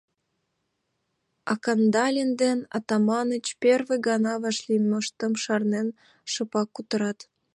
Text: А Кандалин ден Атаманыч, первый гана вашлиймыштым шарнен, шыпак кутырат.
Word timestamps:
А 1.51 1.53
Кандалин 1.63 2.31
ден 2.41 2.59
Атаманыч, 2.77 3.45
первый 3.63 3.99
гана 4.07 4.33
вашлиймыштым 4.43 5.33
шарнен, 5.43 5.87
шыпак 6.31 6.67
кутырат. 6.75 7.19